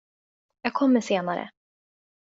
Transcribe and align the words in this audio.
Jag 0.61 0.73
kommer 0.73 1.01
senare. 1.01 1.51